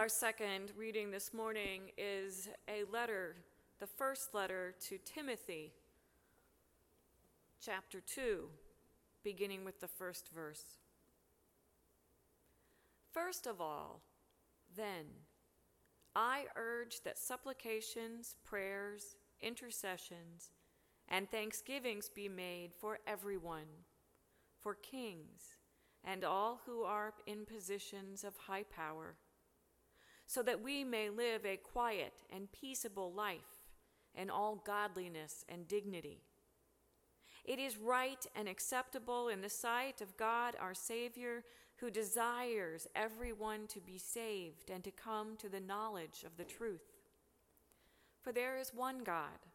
[0.00, 3.36] Our second reading this morning is a letter,
[3.80, 5.74] the first letter to Timothy,
[7.62, 8.48] chapter 2,
[9.22, 10.64] beginning with the first verse.
[13.12, 14.00] First of all,
[14.74, 15.04] then,
[16.16, 20.48] I urge that supplications, prayers, intercessions,
[21.10, 23.84] and thanksgivings be made for everyone,
[24.62, 25.58] for kings,
[26.02, 29.16] and all who are in positions of high power,
[30.30, 33.64] so that we may live a quiet and peaceable life
[34.14, 36.20] in all godliness and dignity.
[37.44, 41.42] It is right and acceptable in the sight of God our Savior,
[41.78, 46.92] who desires everyone to be saved and to come to the knowledge of the truth.
[48.22, 49.48] For there is one God.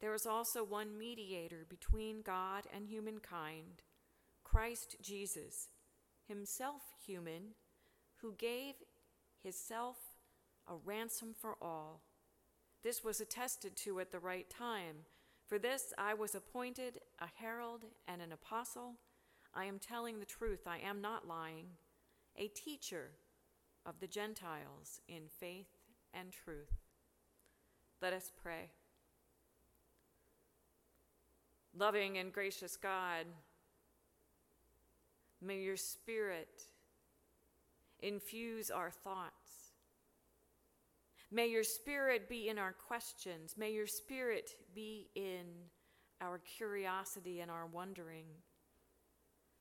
[0.00, 3.82] There is also one mediator between God and humankind,
[4.42, 5.68] Christ Jesus,
[6.26, 7.50] himself human,
[8.22, 8.76] who gave
[9.42, 9.96] himself
[10.68, 12.00] a ransom for all.
[12.82, 15.06] This was attested to at the right time.
[15.46, 18.94] For this I was appointed a herald and an apostle.
[19.54, 21.66] I am telling the truth, I am not lying,
[22.36, 23.12] a teacher
[23.86, 25.70] of the Gentiles in faith
[26.12, 26.74] and truth.
[28.02, 28.70] Let us pray.
[31.78, 33.26] Loving and gracious God,
[35.40, 36.62] may your Spirit
[38.00, 39.72] infuse our thoughts.
[41.30, 43.54] May your Spirit be in our questions.
[43.56, 45.46] May your Spirit be in
[46.20, 48.26] our curiosity and our wondering.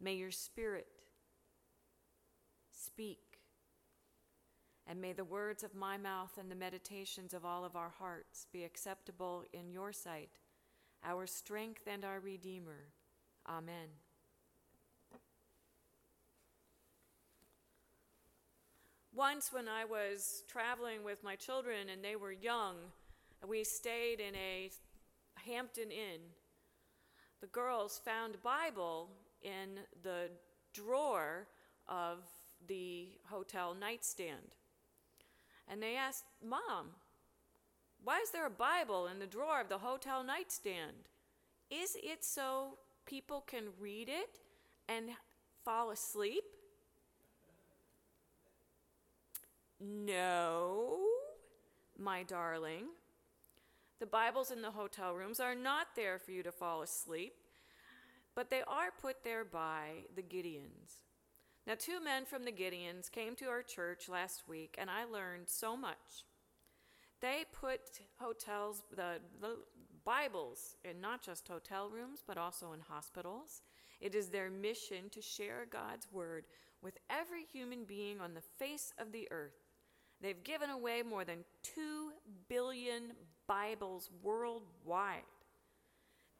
[0.00, 0.86] May your Spirit
[2.72, 3.18] speak.
[4.86, 8.46] And may the words of my mouth and the meditations of all of our hearts
[8.52, 10.30] be acceptable in your sight
[11.04, 12.88] our strength and our Redeemer.
[13.48, 14.07] Amen.
[19.18, 22.76] Once, when I was traveling with my children and they were young,
[23.44, 24.70] we stayed in a
[25.44, 26.20] Hampton Inn.
[27.40, 29.08] The girls found a Bible
[29.42, 30.30] in the
[30.72, 31.48] drawer
[31.88, 32.18] of
[32.68, 34.54] the hotel nightstand.
[35.66, 36.90] And they asked, Mom,
[38.04, 41.08] why is there a Bible in the drawer of the hotel nightstand?
[41.72, 44.38] Is it so people can read it
[44.88, 45.08] and
[45.64, 46.44] fall asleep?
[49.80, 50.98] No,
[51.96, 52.86] my darling.
[54.00, 57.34] The Bibles in the hotel rooms are not there for you to fall asleep,
[58.34, 61.04] but they are put there by the Gideons.
[61.64, 65.48] Now, two men from the Gideons came to our church last week, and I learned
[65.48, 66.24] so much.
[67.20, 69.58] They put hotels, the, the
[70.04, 73.62] Bibles, in not just hotel rooms, but also in hospitals.
[74.00, 76.46] It is their mission to share God's word
[76.82, 79.67] with every human being on the face of the earth.
[80.20, 82.10] They've given away more than 2
[82.48, 83.12] billion
[83.46, 85.22] Bibles worldwide.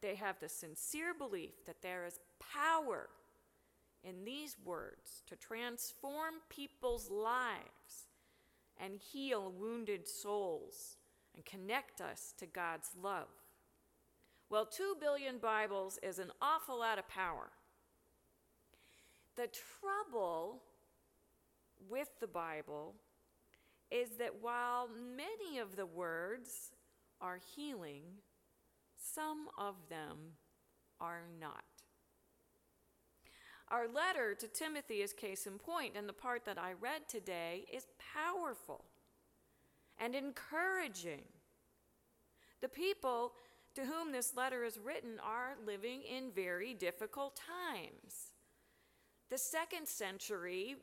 [0.01, 3.09] They have the sincere belief that there is power
[4.03, 8.07] in these words to transform people's lives
[8.77, 10.97] and heal wounded souls
[11.35, 13.27] and connect us to God's love.
[14.49, 17.51] Well, 2 billion Bibles is an awful lot of power.
[19.35, 20.63] The trouble
[21.89, 22.95] with the Bible
[23.91, 26.71] is that while many of the words
[27.21, 28.03] are healing,
[28.95, 30.33] some of them
[30.99, 31.63] are not.
[33.69, 37.65] Our letter to Timothy is case in point, and the part that I read today
[37.71, 37.85] is
[38.15, 38.85] powerful
[39.99, 41.23] and encouraging.
[42.61, 43.33] The people
[43.75, 48.33] to whom this letter is written are living in very difficult times.
[49.29, 50.75] The second century,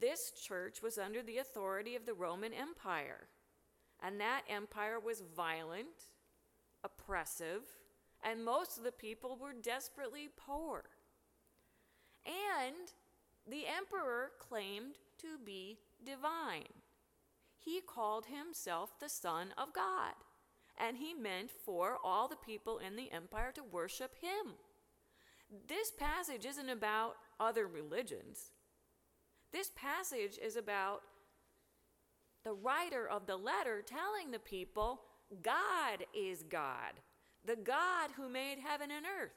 [0.00, 3.28] this church was under the authority of the Roman Empire,
[4.02, 6.12] and that empire was violent,
[6.84, 7.62] oppressive,
[8.22, 10.84] and most of the people were desperately poor.
[12.26, 12.92] And
[13.48, 16.68] the emperor claimed to be divine.
[17.58, 20.14] He called himself the Son of God,
[20.78, 24.54] and he meant for all the people in the empire to worship him.
[25.66, 28.52] This passage isn't about other religions.
[29.52, 31.02] This passage is about
[32.44, 35.00] the writer of the letter telling the people
[35.42, 36.94] God is God,
[37.44, 39.32] the God who made heaven and earth.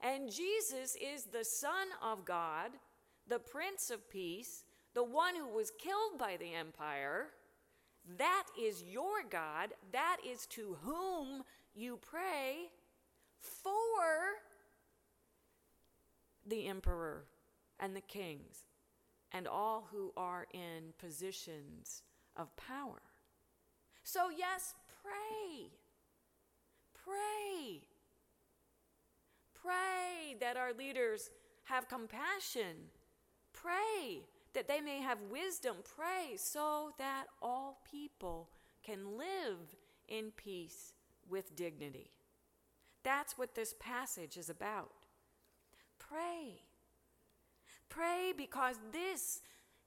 [0.00, 2.72] And Jesus is the Son of God,
[3.28, 7.28] the Prince of Peace, the one who was killed by the empire.
[8.18, 9.70] That is your God.
[9.92, 11.42] That is to whom
[11.74, 12.70] you pray
[13.38, 13.72] for
[16.46, 17.24] the emperor
[17.80, 18.64] and the kings
[19.34, 22.02] and all who are in positions
[22.36, 23.02] of power.
[24.04, 25.70] So, yes, pray.
[26.94, 27.80] Pray.
[29.60, 31.30] Pray that our leaders
[31.64, 32.90] have compassion.
[33.52, 34.22] Pray
[34.52, 35.76] that they may have wisdom.
[35.96, 38.50] Pray so that all people
[38.84, 39.74] can live
[40.08, 40.92] in peace
[41.28, 42.10] with dignity.
[43.02, 44.92] That's what this passage is about.
[45.98, 46.60] Pray.
[47.88, 49.40] Pray because this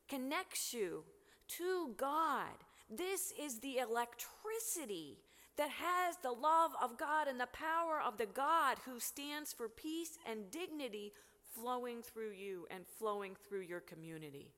[0.08, 1.04] connects you
[1.48, 2.64] to God.
[2.90, 5.20] This is the electricity
[5.58, 9.68] that has the love of God and the power of the God who stands for
[9.68, 11.12] peace and dignity
[11.54, 14.54] flowing through you and flowing through your community.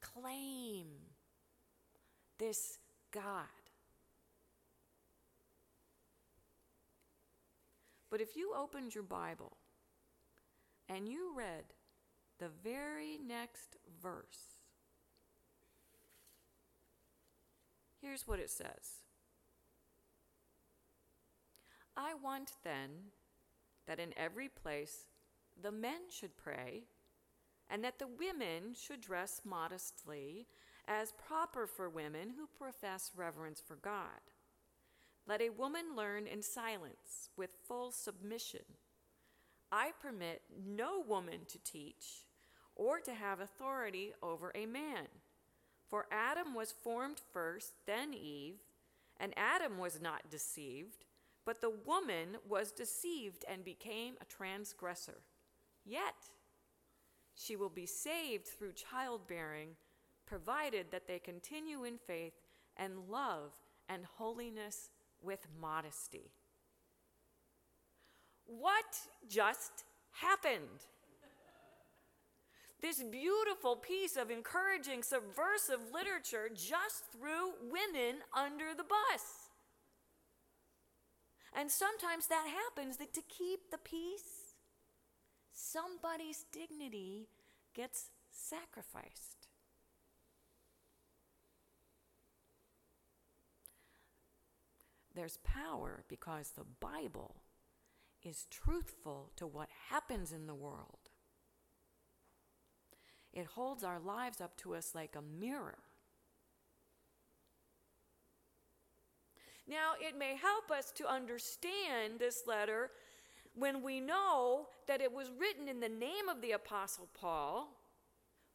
[0.00, 0.86] Claim
[2.38, 2.78] this
[3.12, 3.44] God.
[8.10, 9.58] But if you opened your Bible
[10.88, 11.64] and you read
[12.38, 14.62] the very next verse,
[18.00, 19.02] here's what it says
[21.96, 22.90] I want then
[23.86, 25.08] that in every place
[25.60, 26.84] the men should pray,
[27.68, 30.46] and that the women should dress modestly
[30.86, 34.20] as proper for women who profess reverence for God.
[35.26, 38.64] Let a woman learn in silence with full submission.
[39.70, 42.27] I permit no woman to teach
[42.78, 45.08] or to have authority over a man.
[45.90, 48.60] For Adam was formed first, then Eve,
[49.18, 51.04] and Adam was not deceived,
[51.44, 55.20] but the woman was deceived and became a transgressor.
[55.84, 56.30] Yet
[57.34, 59.70] she will be saved through childbearing,
[60.26, 62.34] provided that they continue in faith
[62.76, 63.52] and love
[63.88, 64.90] and holiness
[65.22, 66.30] with modesty.
[68.44, 68.98] What
[69.28, 70.86] just happened?
[72.80, 79.50] This beautiful piece of encouraging, subversive literature just threw women under the bus.
[81.52, 84.54] And sometimes that happens that to keep the peace,
[85.52, 87.26] somebody's dignity
[87.74, 89.48] gets sacrificed.
[95.16, 97.42] There's power because the Bible
[98.22, 101.07] is truthful to what happens in the world.
[103.32, 105.78] It holds our lives up to us like a mirror.
[109.68, 112.90] Now, it may help us to understand this letter
[113.54, 117.76] when we know that it was written in the name of the Apostle Paul,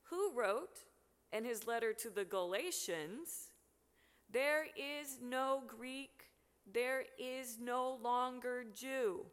[0.04, 0.86] who wrote
[1.32, 3.52] in his letter to the Galatians,
[4.32, 6.32] There is no Greek,
[6.72, 9.26] there is no longer Jew,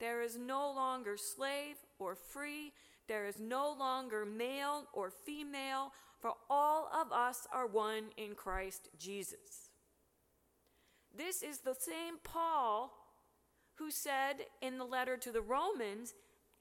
[0.00, 2.72] there is no longer slave or free,
[3.12, 8.88] there is no longer male or female, for all of us are one in Christ
[8.98, 9.68] Jesus.
[11.14, 12.90] This is the same Paul
[13.74, 16.14] who said in the letter to the Romans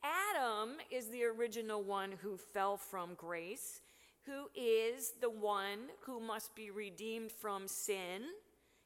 [0.03, 3.79] Adam is the original one who fell from grace,
[4.25, 8.23] who is the one who must be redeemed from sin.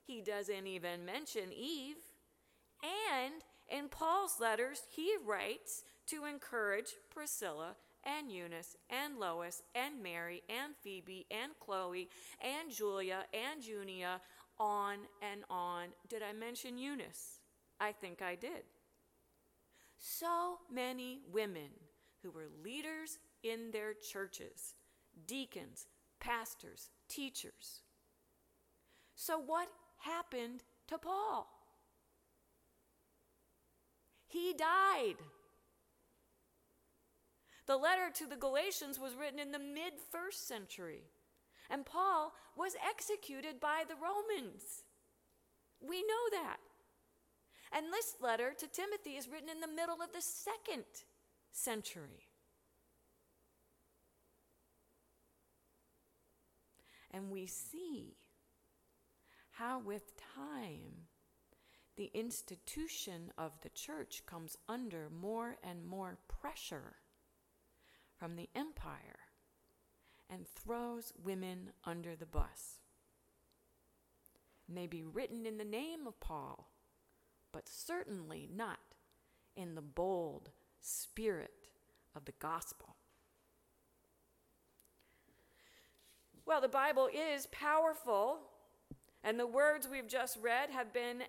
[0.06, 1.96] He doesn't even mention Eve.
[3.12, 3.34] And
[3.72, 10.76] in Paul's letters, he writes to encourage Priscilla and Eunice and Lois and Mary and
[10.82, 12.10] Phoebe and Chloe
[12.42, 14.22] and Julia and Junia
[14.60, 15.88] on and on.
[16.08, 17.40] Did I mention Eunice?
[17.80, 18.64] I think I did.
[19.98, 21.70] So many women
[22.22, 24.76] who were leaders in their churches,
[25.28, 25.88] deacons,
[26.20, 27.82] pastors, teachers.
[29.16, 29.68] So, what
[30.00, 31.48] happened to Paul?
[34.28, 35.16] He died.
[37.68, 41.04] The letter to the Galatians was written in the mid first century.
[41.70, 44.84] And Paul was executed by the Romans.
[45.82, 46.58] We know that.
[47.72, 50.86] And this letter to Timothy is written in the middle of the second
[51.52, 52.30] century.
[57.12, 58.18] And we see
[59.52, 61.08] how, with time,
[61.96, 66.98] the institution of the church comes under more and more pressure
[68.18, 69.20] from the empire
[70.30, 72.80] and throws women under the bus.
[74.68, 76.72] May be written in the name of Paul,
[77.52, 78.80] but certainly not
[79.56, 80.50] in the bold
[80.82, 81.52] spirit
[82.16, 82.96] of the gospel.
[86.46, 88.38] Well, the Bible is powerful,
[89.24, 91.24] and the words we've just read have been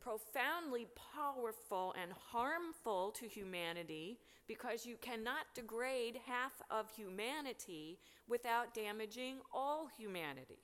[0.00, 9.36] profoundly powerful and harmful to humanity because you cannot degrade half of humanity without damaging
[9.52, 10.58] all humanity.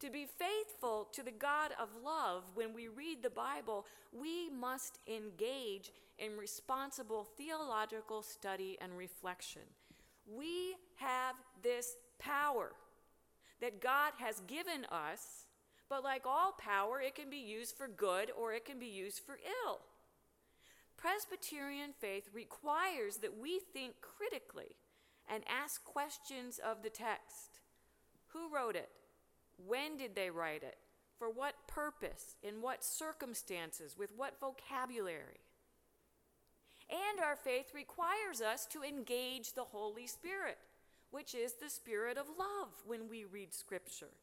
[0.00, 4.98] To be faithful to the God of love when we read the Bible, we must
[5.06, 9.62] engage in responsible theological study and reflection.
[10.26, 12.72] We have this power
[13.60, 15.46] that God has given us,
[15.92, 19.20] but like all power, it can be used for good or it can be used
[19.26, 19.80] for ill.
[20.96, 24.76] Presbyterian faith requires that we think critically
[25.30, 27.60] and ask questions of the text.
[28.28, 28.88] Who wrote it?
[29.66, 30.78] When did they write it?
[31.18, 32.36] For what purpose?
[32.42, 33.94] In what circumstances?
[33.98, 35.40] With what vocabulary?
[36.88, 40.56] And our faith requires us to engage the Holy Spirit,
[41.10, 44.14] which is the Spirit of love when we read Scripture.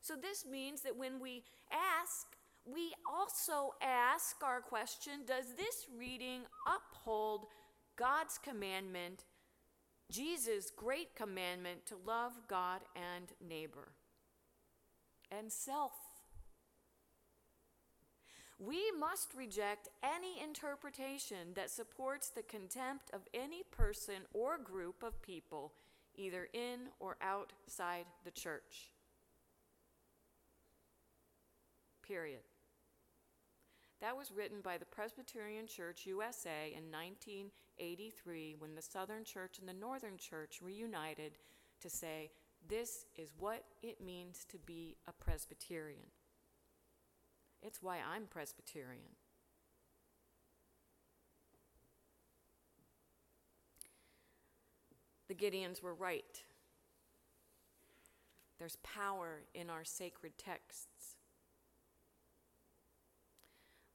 [0.00, 2.26] So, this means that when we ask,
[2.64, 7.46] we also ask our question Does this reading uphold
[7.96, 9.24] God's commandment,
[10.10, 13.92] Jesus' great commandment to love God and neighbor
[15.30, 15.92] and self?
[18.58, 25.22] We must reject any interpretation that supports the contempt of any person or group of
[25.22, 25.72] people,
[26.14, 28.90] either in or outside the church.
[32.10, 32.42] Period.
[34.00, 39.68] That was written by the Presbyterian Church USA in 1983 when the Southern Church and
[39.68, 41.38] the Northern Church reunited
[41.80, 42.32] to say,
[42.68, 46.10] this is what it means to be a Presbyterian.
[47.62, 49.14] It's why I'm Presbyterian.
[55.28, 56.42] The Gideons were right.
[58.58, 61.19] There's power in our sacred texts.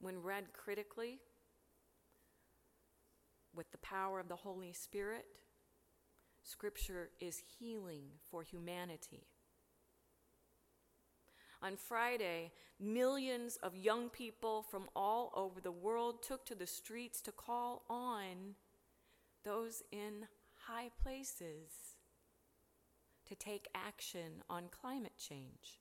[0.06, 1.18] When read critically,
[3.52, 5.26] with the power of the Holy Spirit,
[6.44, 9.26] Scripture is healing for humanity.
[11.60, 17.20] On Friday, millions of young people from all over the world took to the streets
[17.22, 18.54] to call on
[19.42, 20.28] those in
[20.68, 21.96] high places
[23.26, 25.80] to take action on climate change.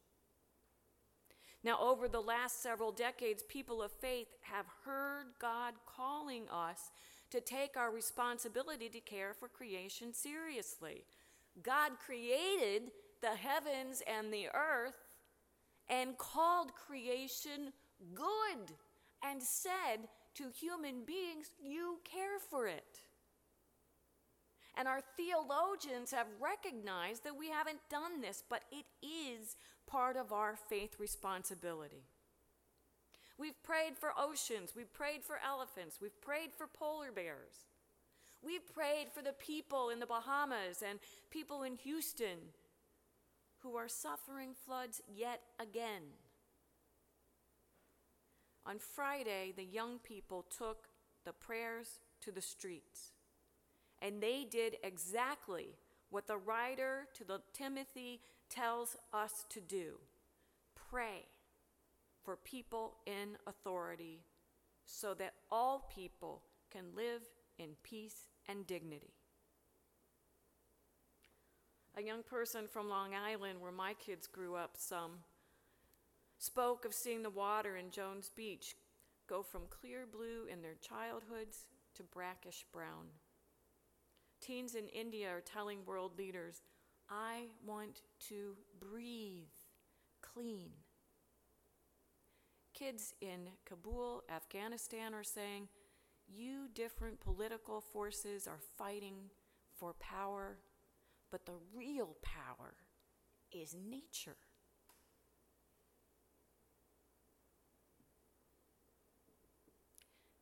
[1.65, 6.91] Now, over the last several decades, people of faith have heard God calling us
[7.31, 11.05] to take our responsibility to care for creation seriously.
[11.63, 14.93] God created the heavens and the earth
[15.89, 17.73] and called creation
[18.13, 18.75] good
[19.23, 22.99] and said to human beings, You care for it.
[24.77, 29.55] And our theologians have recognized that we haven't done this, but it is
[29.87, 32.03] part of our faith responsibility.
[33.37, 37.67] We've prayed for oceans, we've prayed for elephants, we've prayed for polar bears.
[38.45, 40.99] We've prayed for the people in the Bahamas and
[41.31, 42.53] people in Houston
[43.59, 46.03] who are suffering floods yet again.
[48.67, 50.89] On Friday, the young people took
[51.25, 53.13] the prayers to the streets,
[54.01, 55.77] and they did exactly
[56.09, 59.95] what the writer to the Timothy tells us to do
[60.89, 61.25] pray
[62.23, 64.19] for people in authority
[64.85, 67.21] so that all people can live
[67.57, 69.13] in peace and dignity.
[71.97, 75.11] A young person from Long Island, where my kids grew up some,
[76.37, 78.75] spoke of seeing the water in Jones Beach
[79.27, 83.07] go from clear blue in their childhoods to brackish brown.
[84.45, 86.61] Teens in India are telling world leaders,
[87.09, 89.47] I want to breathe
[90.21, 90.69] clean.
[92.75, 95.67] Kids in Kabul, Afghanistan are saying,
[96.27, 99.31] You different political forces are fighting
[99.79, 100.59] for power,
[101.31, 102.75] but the real power
[103.51, 104.37] is nature.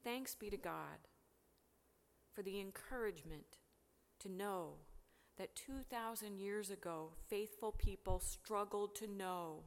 [0.03, 1.07] Thanks be to God
[2.33, 3.59] for the encouragement
[4.23, 4.73] to know
[5.37, 9.63] that 2,000 years ago, faithful people struggled to know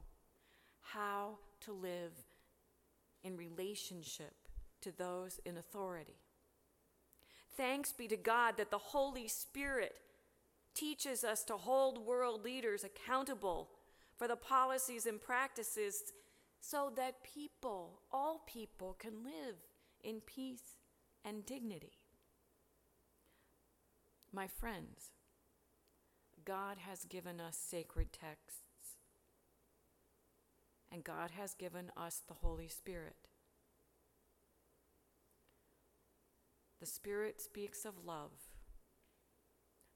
[0.81, 2.13] how to live
[3.23, 4.33] in relationship
[4.81, 6.19] to those in authority.
[7.55, 9.95] Thanks be to God that the Holy Spirit
[10.73, 13.69] teaches us to hold world leaders accountable
[14.15, 16.13] for the policies and practices
[16.61, 19.55] so that people, all people, can live
[20.03, 20.77] in peace
[21.25, 21.93] and dignity.
[24.33, 25.11] My friends,
[26.45, 28.61] God has given us sacred texts.
[30.91, 33.27] and God has given us the Holy Spirit.
[36.79, 38.31] The Spirit speaks of love.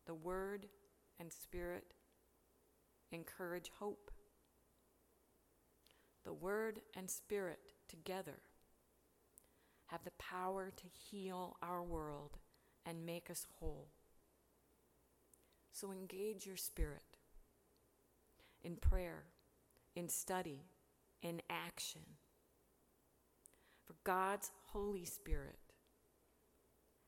[0.05, 0.67] The Word
[1.19, 1.93] and Spirit
[3.11, 4.11] encourage hope.
[6.25, 8.41] The Word and Spirit together
[9.87, 12.37] have the power to heal our world
[12.85, 13.89] and make us whole.
[15.71, 17.17] So engage your spirit
[18.63, 19.23] in prayer,
[19.95, 20.65] in study,
[21.21, 22.01] in action.
[23.85, 25.59] For God's Holy Spirit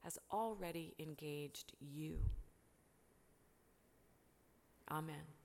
[0.01, 2.17] has already engaged you.
[4.91, 5.42] Amen.